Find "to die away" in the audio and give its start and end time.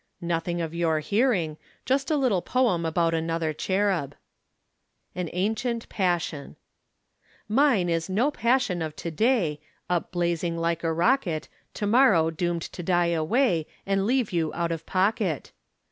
12.63-13.67